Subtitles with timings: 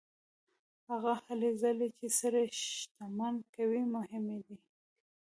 [0.89, 4.57] هغه هلې ځلې چې سړی شتمن کوي مهمې دي.